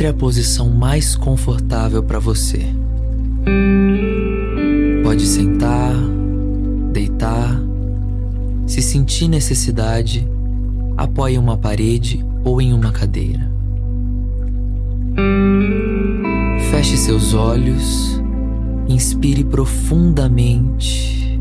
[0.00, 2.64] encontre a posição mais confortável para você.
[5.02, 5.94] Pode sentar,
[6.90, 7.60] deitar,
[8.66, 10.26] se sentir necessidade,
[10.96, 13.50] apoie uma parede ou em uma cadeira.
[16.70, 18.22] Feche seus olhos,
[18.88, 21.38] inspire profundamente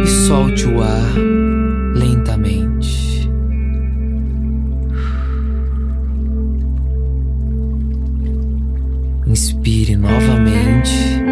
[0.00, 1.61] e solte o ar
[10.12, 11.22] novamente.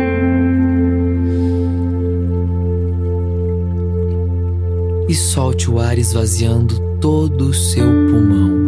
[5.09, 8.61] E solte o ar esvaziando todo o seu pulmão.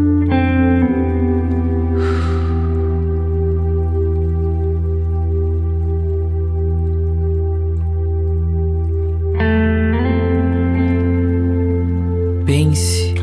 [12.45, 13.15] Pense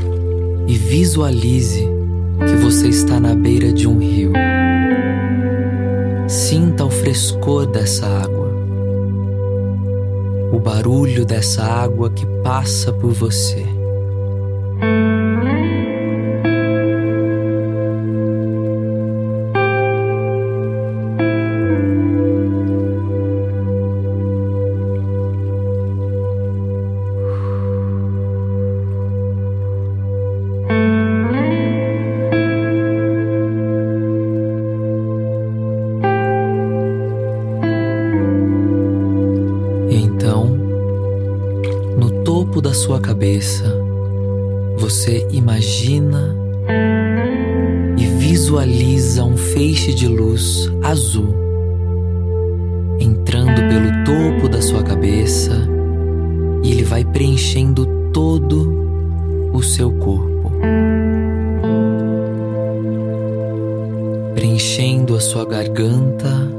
[0.67, 1.87] e visualize
[2.39, 4.31] que você está na beira de um rio.
[6.25, 6.29] O
[7.09, 8.53] frescor dessa água,
[10.53, 13.78] o barulho dessa água que passa por você.
[42.89, 43.65] Sua cabeça,
[44.75, 46.35] você imagina
[47.95, 51.31] e visualiza um feixe de luz azul
[52.99, 55.51] entrando pelo topo da sua cabeça
[56.63, 60.51] e ele vai preenchendo todo o seu corpo,
[64.33, 66.58] preenchendo a sua garganta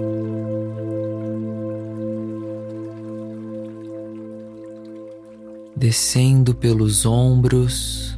[5.81, 8.15] descendo pelos ombros,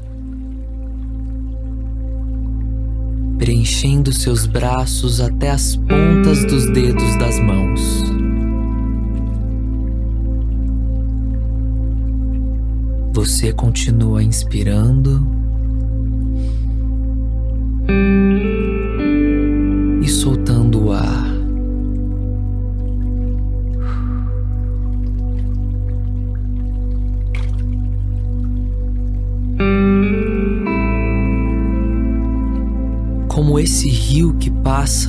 [3.38, 7.80] preenchendo seus braços até as pontas dos dedos das mãos.
[13.12, 15.24] Você continua inspirando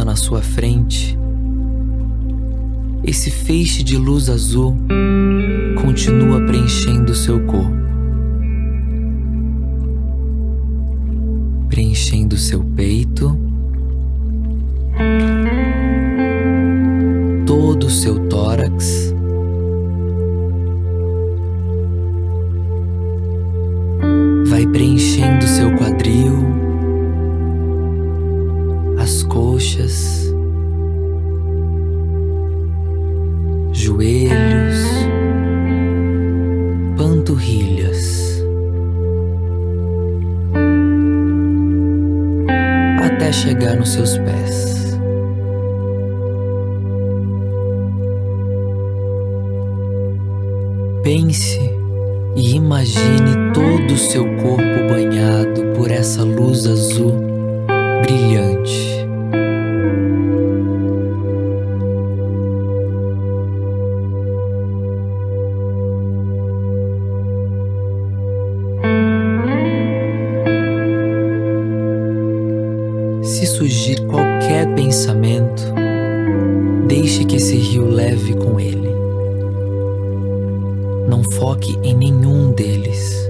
[0.06, 1.18] na sua frente,
[3.04, 4.78] esse feixe de luz azul
[5.82, 7.84] continua preenchendo seu corpo,
[11.68, 13.38] preenchendo seu peito,
[17.46, 19.14] todo o seu tórax.
[24.46, 26.23] Vai preenchendo seu quadril,
[29.74, 30.32] coxas,
[33.72, 34.86] joelhos,
[36.96, 38.44] panturrilhas,
[43.04, 45.00] até chegar nos seus pés.
[51.04, 51.60] Pense
[52.36, 57.14] e imagine todo o seu corpo banhado por essa luz azul
[58.04, 59.03] brilhante.
[74.64, 75.64] Qualquer pensamento,
[76.88, 78.90] deixe que esse rio leve com ele.
[81.08, 83.30] Não foque em nenhum deles.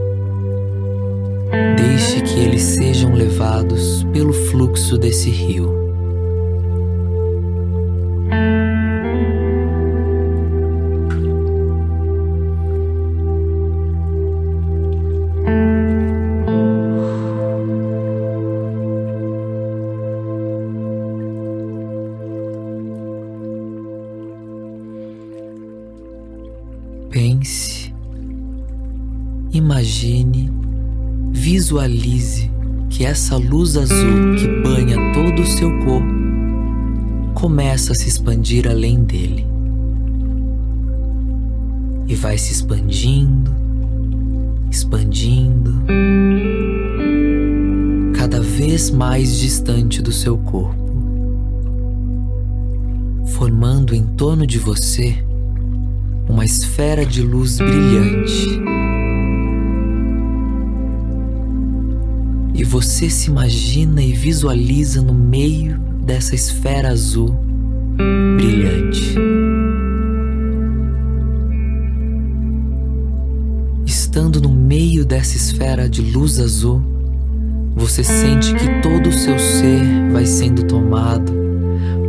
[1.78, 5.83] Deixe que eles sejam levados pelo fluxo desse rio.
[29.54, 30.52] Imagine,
[31.32, 32.50] visualize
[32.90, 36.14] que essa luz azul que banha todo o seu corpo
[37.34, 39.46] começa a se expandir além dele.
[42.08, 43.52] E vai se expandindo,
[44.70, 45.74] expandindo,
[48.44, 50.76] vez mais distante do seu corpo,
[53.36, 55.18] formando em torno de você
[56.30, 58.83] uma esfera de luz brilhante.
[62.74, 67.30] Você se imagina e visualiza no meio dessa esfera azul
[68.36, 69.16] brilhante.
[73.86, 76.82] Estando no meio dessa esfera de luz azul,
[77.76, 81.32] você sente que todo o seu ser vai sendo tomado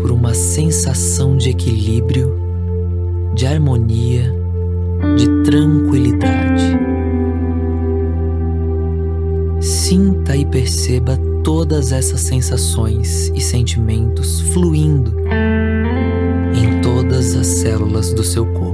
[0.00, 2.34] por uma sensação de equilíbrio,
[3.34, 4.34] de harmonia,
[5.14, 6.43] de tranquilidade.
[10.24, 15.14] Sinta e perceba todas essas sensações e sentimentos fluindo
[16.54, 18.73] em todas as células do seu corpo.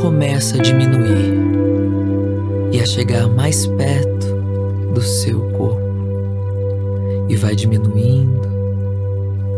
[0.00, 1.34] Começa a diminuir
[2.72, 4.34] e a chegar mais perto
[4.94, 5.80] do seu corpo.
[7.28, 8.48] E vai diminuindo,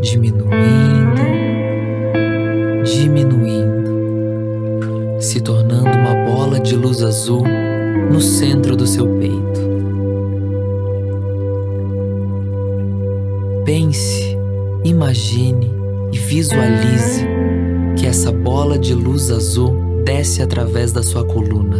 [0.00, 1.22] diminuindo,
[2.84, 3.90] diminuindo,
[5.20, 7.44] se tornando uma bola de luz azul
[8.10, 9.72] no centro do seu peito.
[13.64, 14.36] Pense,
[14.84, 15.72] imagine
[16.12, 17.24] e visualize
[17.96, 21.78] que essa bola de luz azul desce através da sua coluna,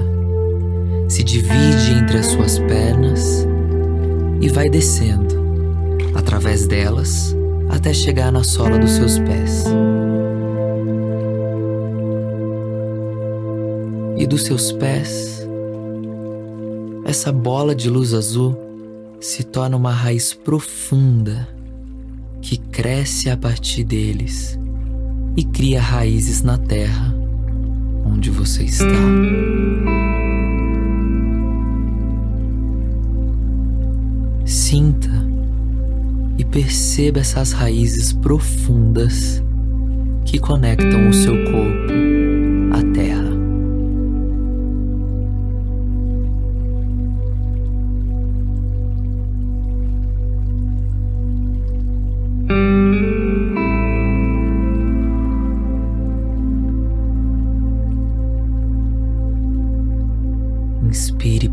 [1.09, 3.47] se divide entre as suas pernas
[4.41, 5.43] e vai descendo
[6.15, 7.37] através delas
[7.69, 9.67] até chegar na sola dos seus pés.
[14.17, 15.47] E dos seus pés,
[17.05, 18.57] essa bola de luz azul
[19.21, 21.49] se torna uma raiz profunda
[22.41, 24.59] que cresce a partir deles
[25.37, 27.22] e cria raízes na terra
[28.23, 28.87] onde você está.
[34.45, 35.11] Sinta
[36.39, 39.43] e perceba essas raízes profundas
[40.25, 42.22] que conectam o seu corpo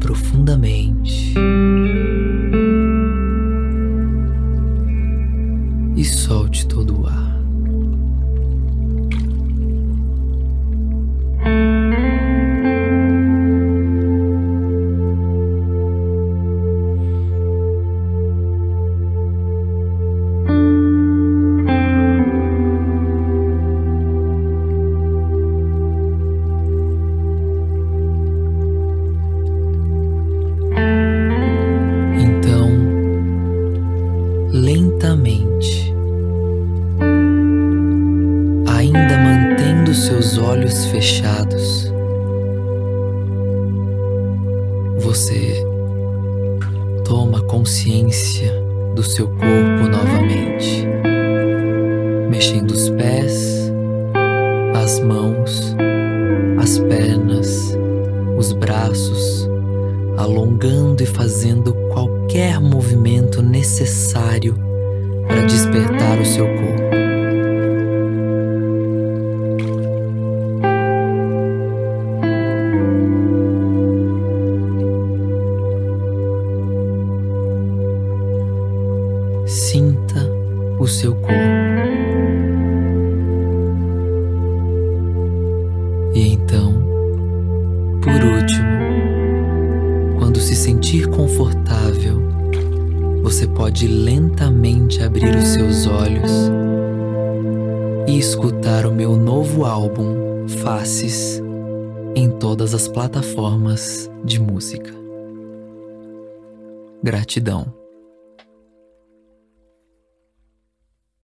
[0.10, 1.36] profundamente
[5.96, 7.29] e solte todo o ar.
[38.80, 41.92] Ainda mantendo seus olhos fechados,
[44.98, 45.66] você
[47.04, 48.54] toma consciência
[48.96, 50.88] do seu corpo novamente,
[52.30, 53.70] mexendo os pés,
[54.82, 55.76] as mãos,
[56.58, 57.78] as pernas,
[58.38, 59.50] os braços,
[60.16, 64.56] alongando e fazendo qualquer movimento necessário
[65.28, 67.09] para despertar o seu corpo.
[80.90, 81.34] Seu corpo.
[86.14, 86.74] E então,
[88.02, 88.70] por último,
[90.18, 92.22] quando se sentir confortável,
[93.22, 96.52] você pode lentamente abrir os seus olhos
[98.08, 101.42] e escutar o meu novo álbum Faces
[102.16, 104.92] em todas as plataformas de música.
[107.04, 107.79] Gratidão.